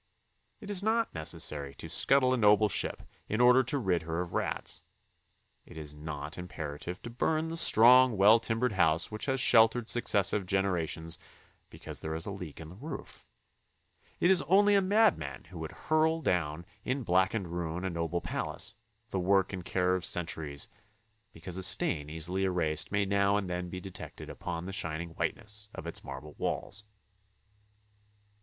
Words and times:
It 0.61 0.71
is 0.71 0.81
not 0.81 1.13
necessary 1.13 1.75
to 1.75 1.87
scuttle 1.87 2.33
a 2.33 2.37
noble 2.37 2.69
ship 2.69 3.03
in 3.29 3.39
order 3.39 3.63
to 3.65 3.77
rid 3.77 4.01
her 4.01 4.19
of 4.19 4.33
rats; 4.33 4.81
it 5.63 5.77
is 5.77 5.93
not 5.93 6.39
imperative 6.39 6.99
to 7.03 7.11
burn 7.11 7.49
the 7.49 7.55
strong, 7.55 8.17
well 8.17 8.39
timbered 8.39 8.71
house 8.73 9.11
which 9.11 9.27
has 9.27 9.39
sheltered 9.39 9.91
successive 9.91 10.47
genera 10.47 10.87
tions 10.87 11.19
because 11.69 11.99
there 11.99 12.15
is 12.15 12.25
a 12.25 12.31
leak 12.31 12.59
in 12.59 12.69
the 12.69 12.75
roof; 12.77 13.27
it 14.19 14.31
is 14.31 14.41
only 14.47 14.73
a 14.73 14.81
madman 14.81 15.43
who 15.43 15.59
would 15.59 15.71
hurl 15.71 16.19
down 16.23 16.65
in 16.83 17.03
blackened 17.03 17.49
ruin 17.49 17.85
a 17.85 17.89
noble 17.91 18.21
palace, 18.21 18.73
the 19.09 19.19
work 19.19 19.53
and 19.53 19.65
care 19.65 19.93
of 19.93 20.03
centuries, 20.03 20.67
because 21.31 21.57
a 21.57 21.61
stain 21.63 22.09
easily 22.09 22.43
erased 22.43 22.91
may 22.91 23.05
now 23.05 23.37
and 23.37 23.47
then 23.47 23.69
be 23.69 23.79
detected 23.79 24.31
upon 24.31 24.65
the 24.65 24.73
shining 24.73 25.09
whiteness 25.09 25.69
of 25.75 25.85
its 25.85 26.03
marble 26.03 26.33
walls. 26.39 26.85